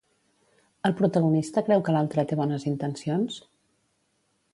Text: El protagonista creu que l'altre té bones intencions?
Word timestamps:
El 0.87 0.95
protagonista 1.01 1.63
creu 1.67 1.83
que 1.89 1.95
l'altre 1.97 2.25
té 2.31 2.39
bones 2.39 2.65
intencions? 2.73 3.37